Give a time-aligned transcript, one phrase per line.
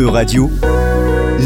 [0.00, 0.48] E-Radio,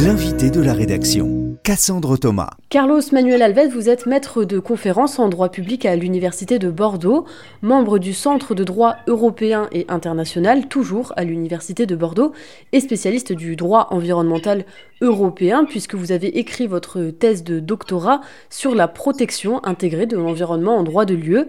[0.05, 2.51] l'invité de la rédaction, Cassandre Thomas.
[2.69, 7.25] Carlos Manuel Alves, vous êtes maître de conférence en droit public à l'Université de Bordeaux,
[7.63, 12.33] membre du Centre de droit européen et international, toujours à l'Université de Bordeaux,
[12.71, 14.67] et spécialiste du droit environnemental
[15.01, 20.77] européen, puisque vous avez écrit votre thèse de doctorat sur la protection intégrée de l'environnement
[20.77, 21.49] en droit de lieu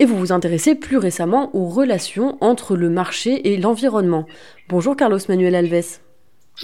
[0.00, 4.26] et vous vous intéressez plus récemment aux relations entre le marché et l'environnement.
[4.68, 6.00] Bonjour Carlos Manuel Alves.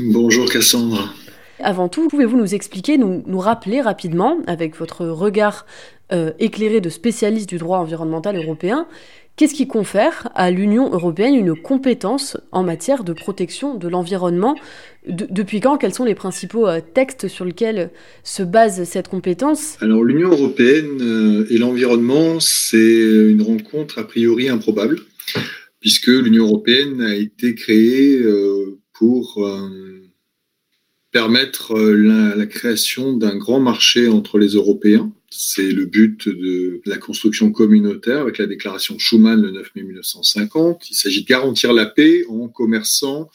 [0.01, 1.13] Bonjour Cassandra.
[1.61, 5.67] Avant tout, pouvez-vous nous expliquer, nous, nous rappeler rapidement, avec votre regard
[6.13, 8.87] euh, éclairé de spécialiste du droit environnemental européen,
[9.35, 14.55] qu'est-ce qui confère à l'Union européenne une compétence en matière de protection de l'environnement?
[15.09, 15.79] Depuis quand?
[15.79, 17.91] Quels sont les principaux euh, textes sur lesquels
[18.23, 19.79] se base cette compétence?
[19.81, 25.01] Alors l'Union européenne euh, et l'environnement, c'est une rencontre a priori improbable,
[25.81, 28.23] puisque l'Union européenne a été créée
[28.99, 30.01] pour euh,
[31.13, 35.13] permettre euh, la, création d'un grand marché entre les Européens.
[35.31, 40.91] C'est le but de la construction communautaire avec la déclaration Schuman le 9 mai 1950.
[40.91, 43.31] Il s'agit de garantir la paix en commerçant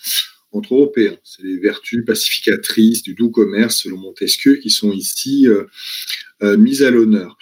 [0.51, 1.17] entre Européens.
[1.23, 6.91] C'est les vertus pacificatrices du doux commerce, selon Montesquieu, qui sont ici euh, mises à
[6.91, 7.37] l'honneur.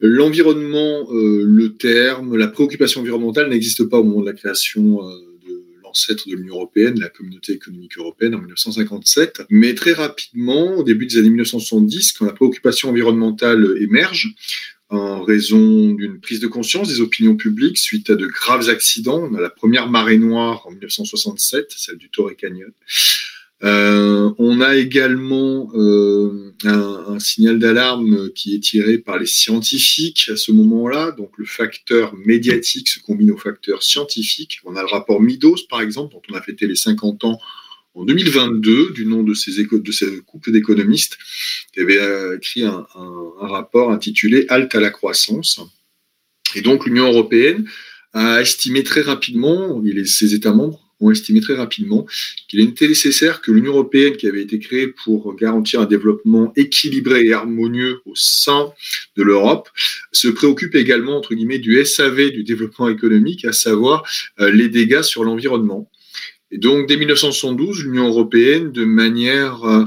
[0.00, 5.00] L'environnement, le terme, la préoccupation environnementale n'existe pas au moment de la création
[5.94, 9.42] ancêtre de l'Union européenne, la Communauté économique européenne en 1957.
[9.48, 14.34] Mais très rapidement, au début des années 1970, quand la préoccupation environnementale émerge,
[14.90, 19.28] en raison d'une prise de conscience des opinions publiques suite à de graves accidents.
[19.30, 22.70] On a la première marée noire en 1967, celle du Torrey Canyon.
[23.64, 30.36] Euh, on a également euh, un, signal d'alarme qui est tiré par les scientifiques à
[30.36, 31.12] ce moment-là.
[31.12, 34.58] Donc le facteur médiatique se combine au facteur scientifique.
[34.64, 37.38] On a le rapport Midos, par exemple, dont on a fêté les 50 ans
[37.94, 41.16] en 2022, du nom de ces, de ces couples d'économistes,
[41.72, 42.86] qui avaient euh, écrit un,
[43.38, 45.60] rapport intitulé Halte à la croissance.
[46.56, 47.68] Et donc l'Union européenne
[48.12, 52.06] a estimé très rapidement, et ses États membres estimé très rapidement
[52.48, 57.26] qu'il était nécessaire que l'Union européenne, qui avait été créée pour garantir un développement équilibré
[57.26, 58.72] et harmonieux au sein
[59.16, 59.68] de l'Europe,
[60.12, 64.04] se préoccupe également, entre guillemets, du SAV, du développement économique, à savoir
[64.40, 65.90] euh, les dégâts sur l'environnement.
[66.50, 69.84] Et donc, dès 1972, l'Union européenne, de manière euh,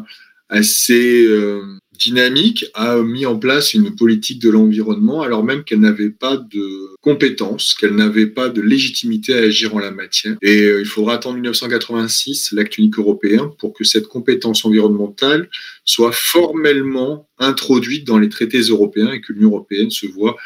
[0.50, 1.64] assez euh,
[1.98, 6.96] dynamique a mis en place une politique de l'environnement alors même qu'elle n'avait pas de
[7.02, 10.36] compétences, qu'elle n'avait pas de légitimité à agir en la matière.
[10.42, 15.50] Et euh, il faudra attendre 1986, l'acte unique européen, pour que cette compétence environnementale
[15.86, 20.38] soit formellement introduite dans les traités européens et que l'Union européenne se voit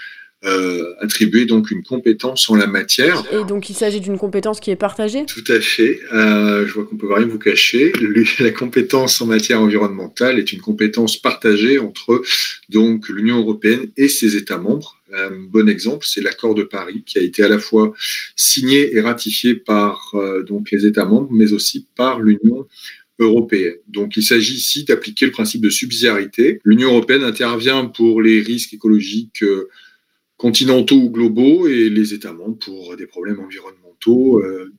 [0.43, 3.23] euh, attribuer donc une compétence en la matière.
[3.31, 5.25] Et donc il s'agit d'une compétence qui est partagée?
[5.25, 5.99] Tout à fait.
[6.13, 7.93] Euh, je vois qu'on peut rien vous cacher.
[8.39, 12.23] La compétence en matière environnementale est une compétence partagée entre
[12.69, 14.97] donc l'Union européenne et ses États membres.
[15.13, 17.93] Un bon exemple, c'est l'accord de Paris qui a été à la fois
[18.35, 22.65] signé et ratifié par euh, donc les États membres, mais aussi par l'Union
[23.19, 23.75] européenne.
[23.87, 26.59] Donc il s'agit ici d'appliquer le principe de subsidiarité.
[26.63, 29.69] L'Union européenne intervient pour les risques écologiques euh,
[30.41, 34.71] continentaux ou globaux et les États membres pour des problèmes environnementaux euh,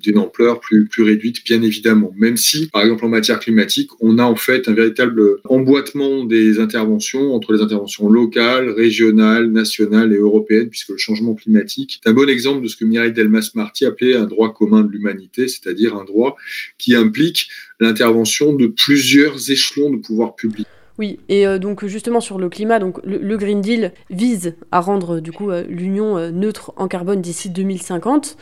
[0.00, 2.14] d'une ampleur plus, plus réduite, bien évidemment.
[2.16, 6.60] Même si, par exemple, en matière climatique, on a en fait un véritable emboîtement des
[6.60, 12.12] interventions entre les interventions locales, régionales, nationales et européennes, puisque le changement climatique est un
[12.12, 16.04] bon exemple de ce que Mireille Delmas-Marty appelait un droit commun de l'humanité, c'est-à-dire un
[16.04, 16.36] droit
[16.78, 17.48] qui implique
[17.80, 20.68] l'intervention de plusieurs échelons de pouvoir public.
[20.98, 25.20] Oui, et euh, donc justement sur le climat, donc le, Green Deal vise à rendre
[25.20, 28.36] du coup euh, l'Union euh, neutre en carbone d'ici 2050.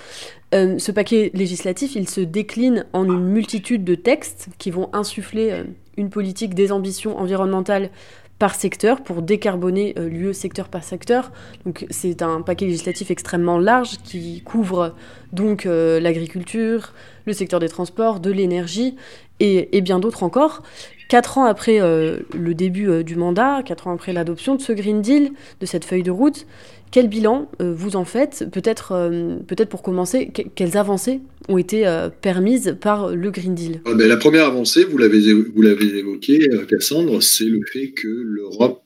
[0.53, 5.65] ce paquet législatif, il se décline en une multitude de textes qui vont insuffler
[5.99, 7.91] une politique des ambitions environnementales
[8.39, 11.33] par secteur pour décarboner l'UE secteur par secteur.
[11.67, 14.95] Donc c'est un paquet législatif extrêmement large qui couvre
[15.33, 16.95] donc l'agriculture,
[17.27, 18.97] le secteur des transports, de l'énergie
[19.41, 20.63] et, et, bien d'autres encore.
[21.09, 24.73] Quatre ans après euh, le début euh, du mandat, quatre ans après l'adoption de ce
[24.73, 25.31] Green Deal,
[25.61, 26.47] de cette feuille de route,
[26.91, 28.47] quel bilan euh, vous en faites?
[28.51, 29.11] Peut-être
[29.47, 31.85] peut pour commencer, quelles avancées ont été
[32.23, 33.81] permises par le Green Deal?
[33.85, 35.29] Ah ben, La première avancée, vous l'avez
[35.99, 38.85] évoqué, Cassandre, c'est le fait que l'Europe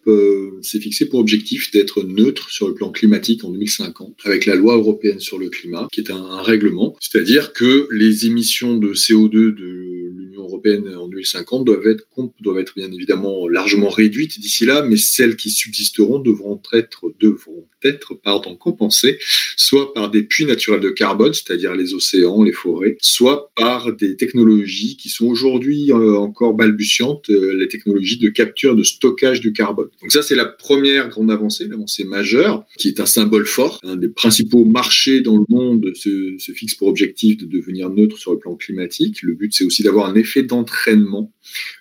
[0.63, 4.77] s'est fixée pour objectif d'être neutre sur le plan climatique en 2050, avec la loi
[4.77, 9.55] européenne sur le climat, qui est un, un règlement, c'est-à-dire que les émissions de CO2
[9.55, 10.00] de
[10.97, 12.07] en 2050 doivent être,
[12.41, 17.67] doivent être bien évidemment largement réduites d'ici là, mais celles qui subsisteront devront être, devront
[17.85, 19.19] être pardon, compensées
[19.57, 24.17] soit par des puits naturels de carbone, c'est-à-dire les océans, les forêts, soit par des
[24.17, 29.53] technologies qui sont aujourd'hui euh, encore balbutiantes, euh, les technologies de capture, de stockage du
[29.53, 29.89] carbone.
[30.01, 33.81] Donc ça, c'est la première grande avancée, l'avancée majeure, qui est un symbole fort.
[33.83, 38.19] Un des principaux marchés dans le monde se, se fixe pour objectif de devenir neutre
[38.19, 39.23] sur le plan climatique.
[39.23, 41.33] Le but, c'est aussi d'avoir un effet d'entraînement.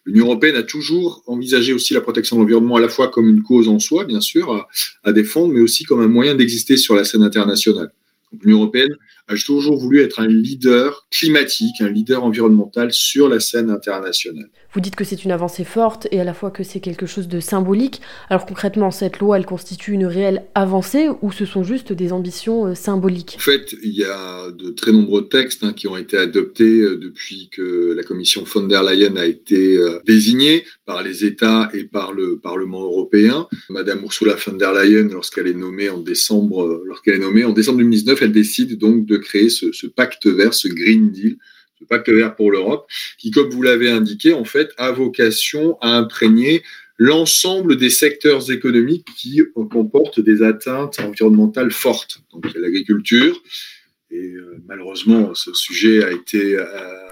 [0.05, 3.43] L'Union européenne a toujours envisagé aussi la protection de l'environnement à la fois comme une
[3.43, 4.67] cause en soi, bien sûr, à,
[5.03, 7.91] à défendre, mais aussi comme un moyen d'exister sur la scène internationale.
[8.41, 8.95] L'Union européenne
[9.29, 14.49] a toujours voulu être un leader climatique, un leader environnemental sur la scène internationale.
[14.73, 17.27] Vous dites que c'est une avancée forte et à la fois que c'est quelque chose
[17.27, 18.01] de symbolique.
[18.29, 22.67] Alors concrètement, cette loi, elle constitue une réelle avancée ou ce sont juste des ambitions
[22.67, 23.35] euh, symboliques?
[23.37, 26.97] En fait, il y a de très nombreux textes hein, qui ont été adoptés euh,
[26.97, 31.83] depuis que la commission von der Leyen a été euh, désignée par les États et
[31.83, 33.47] par le Parlement européen.
[33.69, 37.77] Madame Ursula von der Leyen, lorsqu'elle est nommée en décembre, lorsqu'elle est nommée en décembre
[37.77, 41.37] 2019, elle décide donc de créer ce, ce pacte vert, ce Green Deal,
[41.77, 42.87] ce pacte vert pour l'Europe,
[43.19, 46.63] qui, comme vous l'avez indiqué, en fait, a vocation à imprégner
[46.97, 52.23] l'ensemble des secteurs économiques qui comportent des atteintes environnementales fortes.
[52.33, 53.39] Donc, il y a l'agriculture,
[54.09, 56.65] et euh, malheureusement, ce sujet a été euh,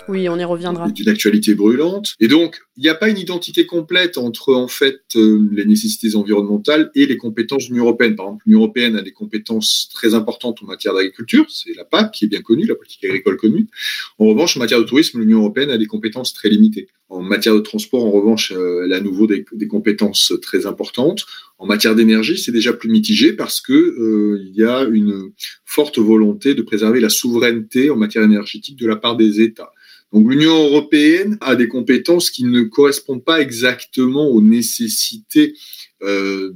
[0.07, 0.89] oui, on y reviendra.
[0.89, 2.15] D'une actualité brûlante.
[2.19, 6.15] Et donc, il n'y a pas une identité complète entre en fait euh, les nécessités
[6.15, 8.15] environnementales et les compétences de l'Union européenne.
[8.15, 12.11] Par exemple, l'Union européenne a des compétences très importantes en matière d'agriculture, c'est la PAC
[12.11, 13.67] qui est bien connue, la politique agricole commune.
[14.19, 16.87] En revanche, en matière de tourisme, l'Union européenne a des compétences très limitées.
[17.09, 20.65] En matière de transport, en revanche, euh, elle a à nouveau des, des compétences très
[20.65, 21.25] importantes.
[21.57, 25.31] En matière d'énergie, c'est déjà plus mitigé parce que euh, il y a une
[25.65, 29.71] forte volonté de préserver la souveraineté en matière énergétique de la part des États.
[30.13, 35.53] Donc l'Union européenne a des compétences qui ne correspondent pas exactement aux nécessités
[36.01, 36.53] euh,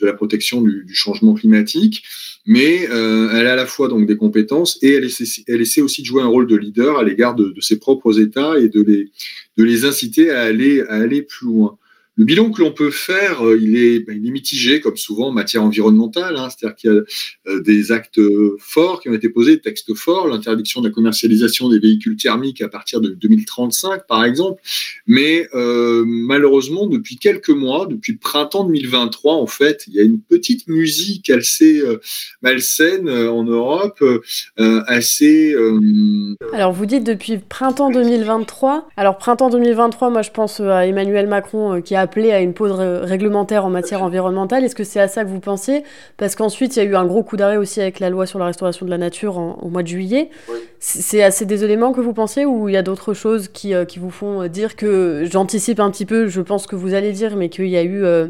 [0.00, 2.02] de la protection du, changement climatique,
[2.44, 5.80] mais euh, elle a à la fois donc des compétences et elle essaie, elle essaie
[5.80, 8.68] aussi de jouer un rôle de leader à l'égard de, de, ses propres États et
[8.68, 9.10] de les,
[9.56, 11.78] de les inciter à aller, à aller plus loin.
[12.16, 15.28] Le bilan que l'on peut faire, euh, il est, ben, il est mitigé, comme souvent
[15.28, 16.36] en matière environnementale.
[16.36, 17.02] Hein, C'est-à-dire qu'il y a
[17.50, 18.20] euh, des actes
[18.58, 22.60] forts qui ont été posés, des textes forts, l'interdiction de la commercialisation des véhicules thermiques
[22.60, 24.60] à partir de 2035, par exemple.
[25.06, 30.20] Mais euh, malheureusement, depuis quelques mois, depuis printemps 2023, en fait, il y a une
[30.20, 31.98] petite musique assez euh,
[32.42, 34.04] malsaine en Europe,
[34.58, 35.54] assez.
[36.52, 38.88] Alors, vous dites depuis printemps 2023.
[38.98, 42.72] Alors, printemps 2023, moi, je pense à Emmanuel Macron qui a appelé à une pause
[42.72, 44.64] réglementaire en matière environnementale.
[44.64, 45.82] Est-ce que c'est à ça que vous pensiez?
[46.16, 48.38] Parce qu'ensuite, il y a eu un gros coup d'arrêt aussi avec la loi sur
[48.38, 50.28] la restauration de la nature en, au mois de juillet.
[50.50, 50.58] Oui.
[50.78, 53.72] C'est à ces deux éléments que vous pensiez ou il y a d'autres choses qui,
[53.72, 57.12] euh, qui, vous font dire que, j'anticipe un petit peu, je pense que vous allez
[57.12, 58.04] dire, mais qu'il y a eu...
[58.04, 58.28] Euh,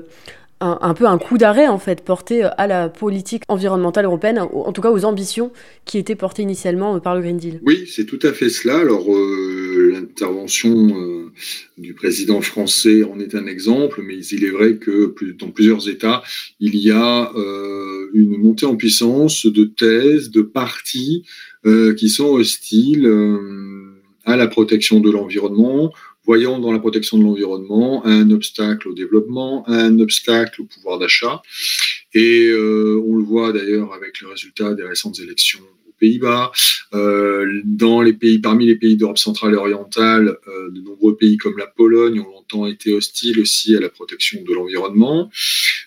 [0.62, 4.72] un, un, peu un coup d'arrêt en fait porté à la politique environnementale européenne, en
[4.72, 5.50] tout cas aux ambitions
[5.84, 7.60] qui étaient portées initialement par le Green Deal?
[7.64, 8.78] Oui, c'est tout à fait cela.
[8.78, 9.61] Alors euh,
[10.02, 11.32] l'intervention euh,
[11.78, 16.22] du président français en est un exemple, mais il est vrai que dans plusieurs États,
[16.60, 21.24] il y a euh, une montée en puissance de thèses, de partis
[21.64, 23.10] euh, qui sont hostiles
[24.24, 25.92] à la protection de l'environnement,
[26.24, 31.42] voyant dans la protection de l'environnement un obstacle au développement, un obstacle au pouvoir d'achat.
[32.14, 35.64] Et on le voit d'ailleurs avec le résultat des récentes élections
[36.02, 36.50] Pays-Bas.
[36.94, 41.36] Euh, dans les pays, parmi les pays d'Europe centrale et orientale, euh, de nombreux pays
[41.36, 45.30] comme la Pologne ont longtemps été hostiles aussi à la protection de l'environnement.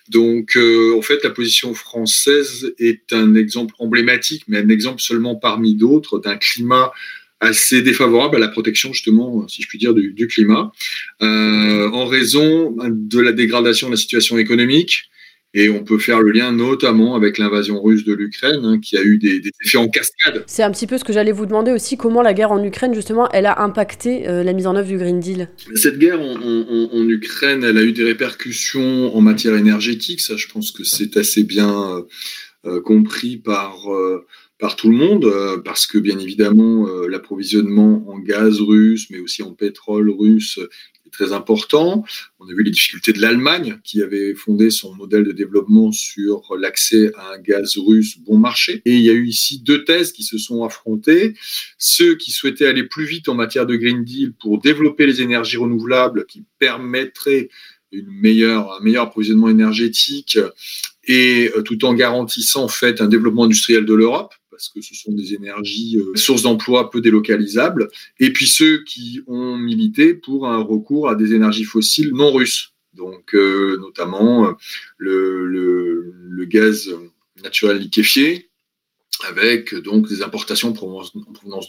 [0.08, 5.36] Donc, euh, en fait, la position française est un exemple emblématique, mais un exemple seulement
[5.36, 6.92] parmi d'autres d'un climat
[7.40, 10.72] assez défavorable à la protection justement, si je puis dire, du, climat,
[11.20, 15.10] en raison de la dégradation de la situation économique.
[15.54, 19.02] Et on peut faire le lien notamment avec l'invasion russe de l'Ukraine, hein, qui a
[19.02, 20.44] eu des, des, effets en cascade.
[20.46, 22.94] C'est un petit peu ce que j'allais vous demander aussi, comment la guerre en Ukraine,
[22.94, 26.36] justement, elle a impacté euh, la mise en œuvre du Green Deal Cette guerre en,
[26.36, 30.84] en, en, Ukraine, elle a eu des répercussions en matière énergétique, ça je pense que
[30.84, 32.04] c'est assez bien
[32.66, 33.90] euh, compris par...
[33.90, 34.26] Euh,
[34.58, 39.18] par tout le monde, euh, parce que bien évidemment euh, l'approvisionnement en gaz russe, mais
[39.18, 40.58] aussi en pétrole russe
[41.04, 42.04] est très important.
[42.40, 46.56] On a vu les difficultés de l'Allemagne, qui avait fondé son modèle de développement sur
[46.58, 48.80] l'accès à un gaz russe bon marché.
[48.86, 51.34] Et il y a eu ici deux thèses qui se sont affrontées.
[51.76, 55.58] Ceux qui souhaitaient aller plus vite en matière de Green Deal pour développer les énergies
[55.58, 57.50] renouvelables qui permettraient
[57.92, 58.02] un
[58.82, 60.38] meilleur approvisionnement énergétique
[61.04, 65.12] et tout en garantissant en fait un développement industriel de l'Europe parce que ce sont
[65.12, 70.62] des énergies euh, sources d'emploi peu délocalisables, et puis ceux qui ont milité pour un
[70.62, 74.56] recours à des énergies fossiles non russes, donc euh, notamment
[74.96, 76.90] le, le, gaz
[77.42, 78.48] naturel liquéfié,
[79.24, 81.12] avec donc des importations en provenance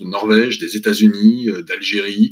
[0.01, 2.32] de Norvège, des États-Unis, euh, d'Algérie,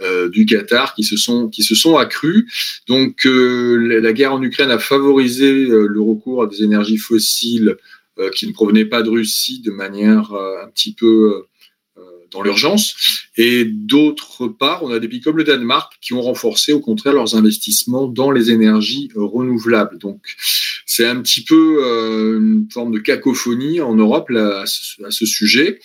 [0.00, 2.50] euh, du Qatar qui se sont qui se sont accrues.
[2.88, 7.76] Donc euh, la guerre en Ukraine a favorisé le recours à des énergies fossiles
[8.34, 11.46] qui ne provenaient pas de Russie de manière un petit peu
[12.30, 13.26] dans l'urgence.
[13.36, 17.12] Et d'autre part, on a des pays comme le Danemark qui ont renforcé au contraire
[17.12, 19.98] leurs investissements dans les énergies euh, renouvelables.
[19.98, 20.20] Donc
[20.86, 25.78] c'est un petit peu euh, une forme de cacophonie en Europe à, ce, sujet.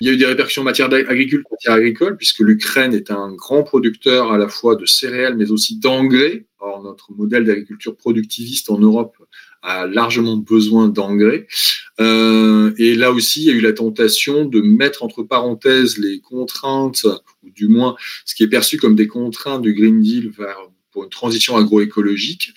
[0.00, 3.62] Il y a eu des répercussions en matière d'agriculture, agricole, puisque l'Ukraine est un grand
[3.62, 6.46] producteur à la fois de céréales, mais aussi d'engrais.
[6.58, 9.16] Or, notre modèle d'agriculture productiviste en Europe
[9.64, 11.46] a largement besoin d'engrais.
[11.98, 16.20] Euh, et là aussi, il y a eu la tentation de mettre entre parenthèses les
[16.20, 17.06] contraintes,
[17.42, 20.58] ou du moins ce qui est perçu comme des contraintes du Green Deal vers
[20.94, 22.52] pour une transition agroécologique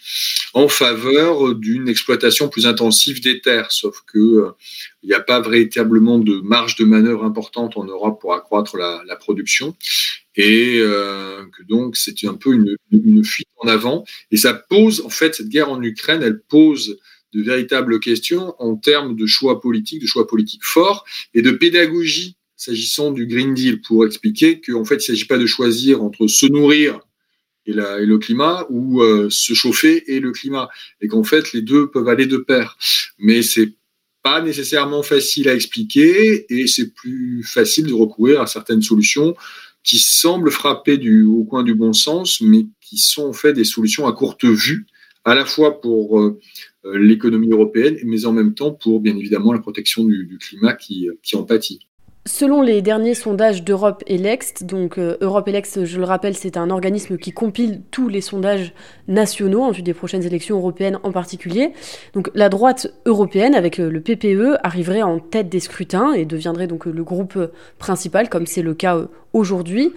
[0.54, 3.72] en faveur d'une exploitation plus intensive des terres.
[3.72, 4.52] Sauf que euh,
[5.04, 9.76] n'y a pas véritablement de marge de manœuvre importante en Europe pour accroître la, production
[10.36, 14.06] et euh, que donc c'est un peu une, fuite en avant.
[14.30, 17.00] Et ça pose, en fait, cette guerre en Ukraine, elle pose
[17.34, 22.38] de véritables questions en termes de choix politiques, de choix politiques forts et de pédagogie
[22.56, 26.28] s'agissant du Green Deal pour expliquer qu'en fait, il ne s'agit pas de choisir entre
[26.28, 27.00] se nourrir
[27.68, 30.70] et, le climat ou euh, se chauffer et le climat
[31.02, 32.78] et qu'en fait les deux peuvent aller de pair
[33.20, 33.74] mais c'est
[34.24, 39.36] pas nécessairement facile à expliquer et c'est plus facile de recourir à certaines solutions
[39.88, 44.06] qui semblent frapper au coin du bon sens, mais qui sont en fait des solutions
[44.06, 44.86] à courte vue,
[45.24, 46.38] à la fois pour euh,
[46.84, 51.38] l'économie européenne, mais en même temps pour, bien évidemment, la protection du, climat qui, qui
[51.38, 51.88] en pâtit.
[52.28, 56.70] Selon les derniers sondages d'Europe Elext, donc euh, Europe Elext, je le rappelle, c'est un
[56.70, 58.74] organisme qui compile tous les sondages
[59.08, 61.72] nationaux en vue des prochaines élections européennes en particulier.
[62.12, 66.68] Donc la droite européenne avec euh, le PPE arriverait en tête des scrutins et deviendrait
[66.68, 67.40] donc le groupe
[67.80, 69.94] principal comme c'est le cas euh, aujourd'hui.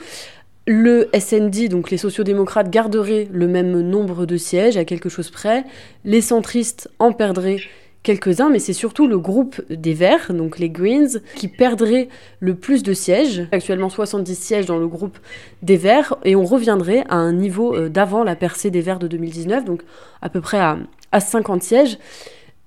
[0.68, 5.64] Le SND, donc les sociodémocrates, garderaient le même nombre de sièges à quelque chose près.
[6.04, 7.58] Les centristes en perdraient
[8.02, 12.08] quelques-uns, mais c'est surtout le groupe des Verts, donc les Greens, qui perdrait
[12.40, 15.18] le plus de sièges, actuellement 70 sièges dans le groupe
[15.62, 19.08] des Verts, et on reviendrait à un niveau euh, d'avant la percée des Verts de
[19.08, 19.82] 2019, donc
[20.22, 20.78] à peu près à,
[21.12, 21.98] à 50 sièges.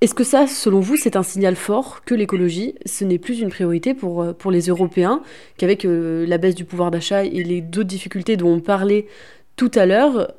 [0.02, 3.50] Est-ce que ça, selon vous, c'est un signal fort que l'écologie, ce n'est plus une
[3.50, 5.22] priorité pour, euh, pour les Européens,
[5.58, 9.08] qu'avec euh, la baisse du pouvoir d'achat et les d'autres difficultés dont on parlait
[9.56, 10.34] tout à l'heure,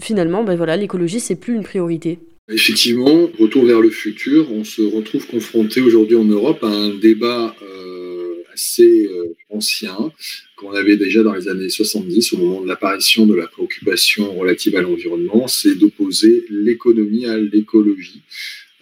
[0.00, 2.18] finalement, ben voilà, l'écologie, c'est plus une priorité?
[2.50, 7.54] Effectivement, retour vers le futur, on se retrouve confronté aujourd'hui en Europe à un débat
[7.62, 10.12] euh, assez euh, ancien
[10.56, 14.76] qu'on avait déjà dans les années 70 au moment de l'apparition de la préoccupation relative
[14.76, 18.22] à l'environnement, c'est d'opposer l'économie à l'écologie.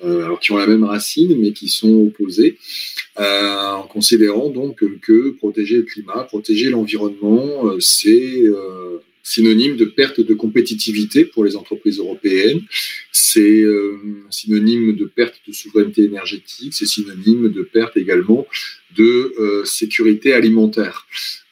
[0.05, 2.59] Euh, alors qui ont la même racine mais qui sont opposés,
[3.19, 8.43] euh, en considérant donc que protéger le climat, protéger l'environnement, euh, c'est
[9.27, 12.63] synonyme de perte de compétitivité pour les entreprises européennes,
[13.11, 13.99] c'est euh,
[14.31, 18.47] synonyme de perte de souveraineté énergétique, c'est synonyme de perte également
[18.97, 21.09] de euh, sécurité alimentaire.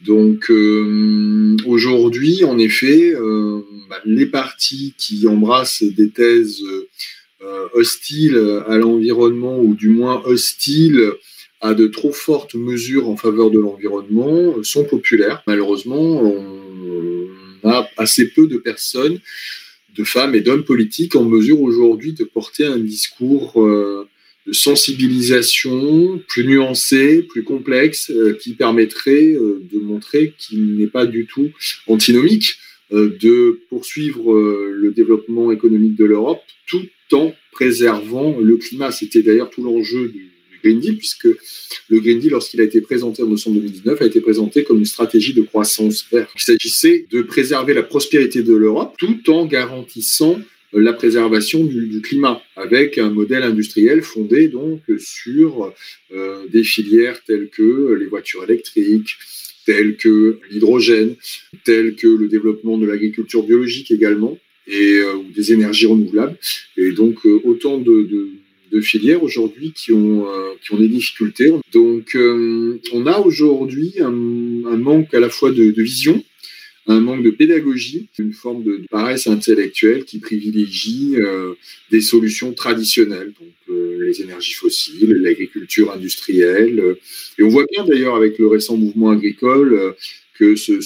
[0.06, 3.12] Donc euh, aujourd'hui, en effet,
[3.90, 6.62] bah, les partis qui embrassent des thèses
[7.74, 11.10] hostiles à l'environnement ou du moins hostiles
[11.60, 15.42] à de trop fortes mesures en faveur de l'environnement sont populaires.
[15.46, 16.64] Malheureusement, on
[17.64, 19.21] a assez peu de personnes,
[19.97, 24.09] de femmes et d'hommes politiques en mesure aujourd'hui de porter un discours euh,
[24.47, 31.06] de sensibilisation plus nuancé, plus complexe, euh, qui permettrait euh, de montrer qu'il n'est pas
[31.06, 31.50] du tout
[31.87, 32.59] antinomique
[32.92, 34.38] de poursuivre
[34.71, 38.92] le développement économique de l'Europe tout en préservant le climat.
[38.92, 40.33] C'était d'ailleurs tout l'enjeu du,
[40.64, 41.28] Green Deal, puisque
[41.88, 44.87] le Green Deal, lorsqu'il a été présenté en décembre 2019, a été présenté comme une
[44.87, 46.30] stratégie de croissance verte.
[46.35, 50.40] Il s'agissait de préserver la prospérité de l'Europe tout en garantissant
[50.73, 55.73] la préservation du, climat, avec un modèle industriel fondé donc sur
[56.12, 59.16] euh, des filières telles que les voitures électriques,
[59.66, 61.14] telles que l'hydrogène,
[61.62, 66.37] telles que le développement de l'agriculture biologique également, et euh, des énergies renouvelables.
[66.76, 68.30] Et donc euh, autant de
[68.74, 71.52] de filières aujourd'hui qui ont euh, qui ont des difficultés.
[71.72, 76.22] Donc euh, on a aujourd'hui un, manque à la fois de, vision,
[76.88, 81.54] un manque de pédagogie, une forme de paresse intellectuelle qui privilégie euh,
[81.92, 83.32] des solutions traditionnelles.
[83.40, 86.96] Donc les énergies fossiles, l'agriculture industrielle.
[87.38, 89.94] Et on voit bien d'ailleurs avec le récent mouvement agricole
[90.34, 90.80] que ce,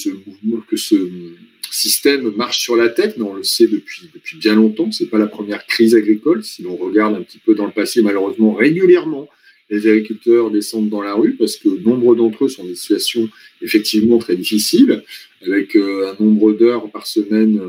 [1.70, 4.90] système marche sur la tête, mais on le sait depuis, depuis bien longtemps.
[4.90, 6.42] C'est pas la première crise agricole.
[6.42, 9.28] Si l'on regarde un petit peu dans le passé, malheureusement, régulièrement,
[9.70, 13.28] les agriculteurs descendent dans la rue parce que nombre d'entre eux sont dans des situations
[13.60, 15.02] effectivement très difficiles,
[15.42, 17.60] avec euh, un nombre d'heures par semaine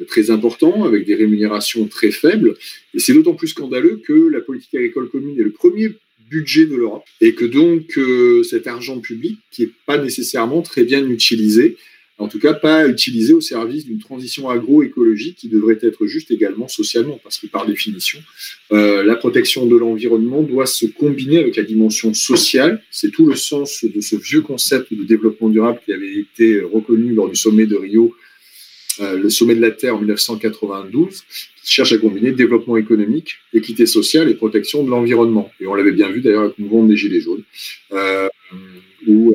[0.00, 2.56] euh, très important, avec des rémunérations très faibles.
[2.92, 5.92] Et c'est d'autant plus scandaleux que la politique agricole commune est le premier
[6.30, 10.84] budget de l'Europe et que donc euh, cet argent public qui n'est pas nécessairement très
[10.84, 11.76] bien utilisé
[12.18, 16.68] en tout cas pas utilisé au service d'une transition agroécologique qui devrait être juste également
[16.68, 18.20] socialement, parce que par définition,
[18.72, 22.82] euh, la protection de l'environnement doit se combiner avec la dimension sociale.
[22.90, 27.12] C'est tout le sens de ce vieux concept de développement durable qui avait été reconnu
[27.12, 28.14] lors du sommet de Rio,
[29.00, 31.24] euh, le sommet de la Terre en 1992,
[31.62, 35.50] qui cherche à combiner développement économique, équité sociale et protection de l'environnement.
[35.60, 37.42] Et on l'avait bien vu d'ailleurs avec le mouvement des Gilets jaunes,
[37.92, 38.28] euh,
[39.06, 39.34] où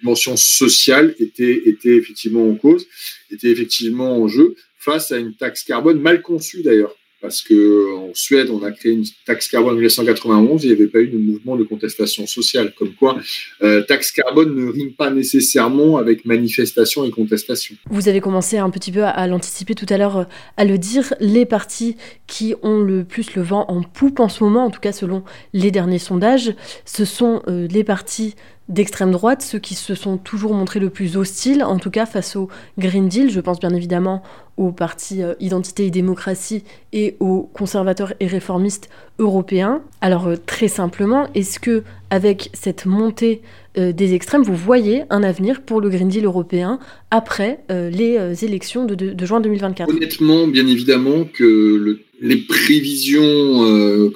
[0.00, 2.86] dimension sociale était, était effectivement en cause,
[3.30, 6.94] était effectivement en jeu face à une taxe carbone mal conçue d'ailleurs.
[7.20, 10.90] Parce qu'en Suède, on a créé une taxe carbone en 1991 et il n'y avait
[10.90, 12.72] pas eu de mouvement de contestation sociale.
[12.78, 13.18] Comme quoi,
[13.62, 17.74] euh, taxe carbone ne rime pas nécessairement avec manifestation et contestation.
[17.90, 21.12] Vous avez commencé un petit peu à, l'anticiper tout à l'heure, à le dire.
[21.18, 21.96] Les partis
[22.28, 25.24] qui ont le plus le vent en poupe en ce moment, en tout cas selon
[25.52, 28.34] les derniers sondages, ce sont euh, les partis
[28.68, 32.36] d'extrême droite, ceux qui se sont toujours montrés le plus hostiles, en tout cas face
[32.36, 32.48] au
[32.78, 33.30] Green Deal.
[33.30, 34.22] Je pense bien évidemment
[34.58, 39.80] au parti euh, Identité et Démocratie et aux conservateurs et réformistes européens.
[40.00, 43.40] Alors euh, très simplement, est-ce que avec cette montée
[43.78, 46.78] euh, des extrêmes, vous voyez un avenir pour le Green Deal européen
[47.10, 53.62] après les élections de, juin 2024 Honnêtement, bien évidemment que les prévisions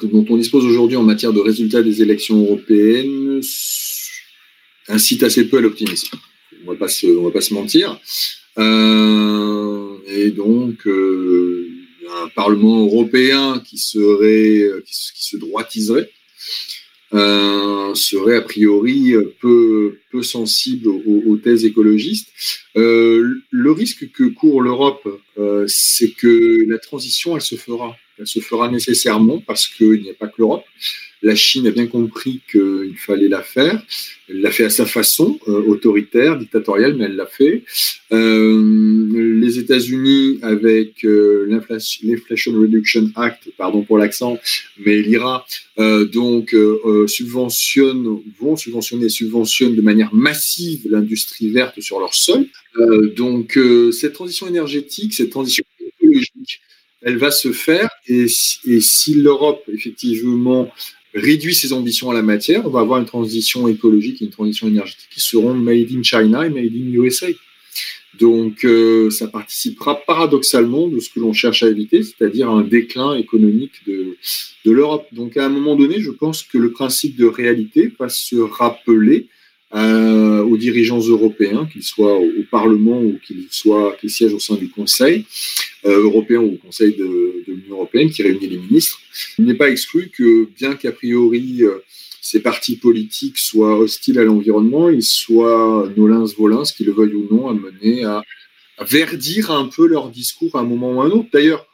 [0.03, 3.41] dont on dispose aujourd'hui en matière de résultats des élections européennes
[4.89, 6.17] incite assez peu à l'optimisme.
[6.67, 8.01] On on va pas se mentir.
[8.59, 11.69] Euh, et donc, euh,
[12.25, 16.11] un Parlement européen qui serait, qui, se droitiserait,
[17.15, 22.29] euh, serait a priori peu, peu sensible aux, thèses écologistes.
[22.75, 25.09] le risque que court l'Europe,
[25.67, 27.97] c'est que la transition, elle se fera.
[28.19, 30.65] Elle se fera nécessairement parce qu'il n'y a pas que l'Europe.
[31.23, 33.81] La Chine a bien compris qu'il fallait la faire.
[34.29, 37.63] Elle l'a fait à sa façon, euh, autoritaire, dictatoriale, mais elle l'a fait.
[38.13, 44.37] Euh, les États-Unis, avec euh, l'Inflation Reduction Act, pardon pour l'accent,
[44.85, 45.47] mais l'IRA,
[46.13, 46.55] donc
[47.07, 52.47] subventionnent, vont subventionner, subventionnent de manière massive l'industrie verte sur leur sol.
[53.17, 53.59] donc
[53.93, 56.61] cette transition énergétique, cette transition écologique,
[57.03, 60.71] elle va se faire et, si l'Europe effectivement
[61.15, 64.69] réduit ses ambitions à la matière, on va avoir une transition écologique et une transition
[64.69, 67.27] énergétique qui seront made in China et made in USA.
[68.19, 73.15] Donc, euh, ça participera paradoxalement de ce que l'on cherche à éviter, c'est-à-dire un déclin
[73.15, 74.17] économique de
[74.65, 75.07] l'Europe.
[75.13, 79.29] Donc, à un moment donné, je pense que le principe de réalité va se rappeler
[79.75, 84.57] euh, aux dirigeants européens, qu'ils soient au, Parlement ou qu'ils soient qu'ils siègent au sein
[84.57, 85.25] du Conseil
[85.87, 89.01] euh, européen ou au Conseil de, l'Union européenne, qui réunit les ministres.
[89.39, 91.79] Il n'est pas exclu que, bien qu'a priori euh,
[92.21, 97.49] ces partis politiques soient hostiles à l'environnement, ils soient nolins-volins, qu'ils le veuillent ou non,
[97.49, 98.23] amenés à,
[98.77, 101.29] à verdir un peu leur discours à un moment ou à un autre.
[101.33, 101.67] D'ailleurs,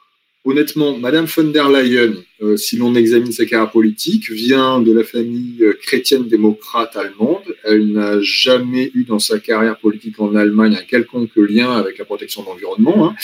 [0.49, 5.03] honnêtement, Madame von der Leyen, euh, si l'on examine sa carrière politique, vient de la
[5.03, 7.55] famille euh, chrétienne démocrate allemande.
[7.63, 12.05] Elle n'a jamais eu dans sa carrière politique en Allemagne un quelconque lien avec la
[12.05, 13.09] protection de l'environnement.
[13.09, 13.15] Hein.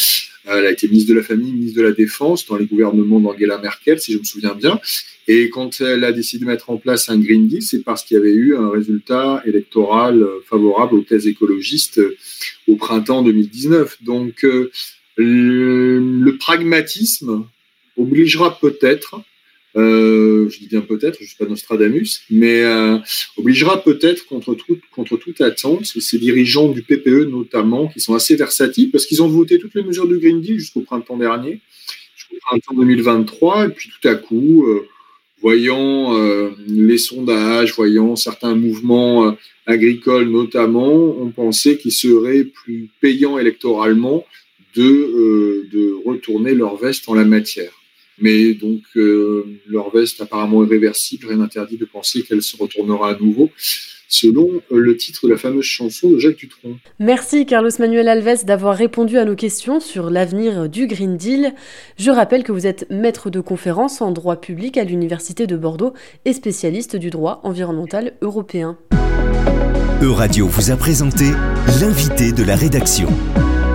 [0.47, 3.57] Elle a été ministre de la Famille, ministre de la Défense dans les gouvernements d'Angela
[3.57, 4.79] Merkel, si je me souviens bien.
[5.27, 8.15] Et quand elle a décidé de mettre en place un Green Deal, c'est parce qu'il
[8.15, 11.99] y avait eu un résultat électoral euh, favorable aux thèses écologistes
[12.67, 14.03] au printemps 2019.
[14.03, 14.45] Donc,
[15.17, 17.45] le pragmatisme
[17.97, 19.21] obligera peut-être,
[19.75, 22.97] euh, je dis bien peut-être, je ne suis pas Nostradamus, mais euh,
[23.38, 29.06] obligera peut-être contre, toute attente ces dirigeants du PPE notamment, qui sont assez versatiles, parce
[29.06, 31.60] qu'ils ont voté toutes les mesures du Green Deal jusqu'au printemps dernier,
[32.15, 34.88] jusqu'au printemps 2023, et puis tout à coup, euh,
[35.41, 36.17] voyant
[36.67, 39.36] les sondages, voyant certains mouvements
[39.67, 44.25] agricoles notamment, on pensait qu'ils seraient plus payants électoralement
[44.75, 47.71] de, euh, de retourner leur veste en la matière.
[48.19, 53.19] Mais donc, euh, leur veste apparemment irréversible, rien n'interdit de penser qu'elle se retournera à
[53.19, 53.49] nouveau.
[54.07, 56.77] selon le titre de la fameuse chanson de Jacques Dutronc.
[56.99, 61.53] Merci Carlos Manuel Alves d'avoir répondu à nos questions sur l'avenir du Green Deal.
[61.97, 65.93] Je rappelle que vous êtes maître de conférence en droit public à l'Université de Bordeaux
[66.23, 68.77] et spécialiste du droit environnemental européen.
[70.01, 71.25] Euradio vous a présenté
[71.79, 73.07] l'invité de la rédaction.